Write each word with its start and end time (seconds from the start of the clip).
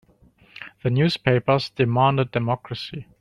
The 0.81 0.89
newspapers 0.89 1.69
demanded 1.69 2.31
democracy. 2.31 3.05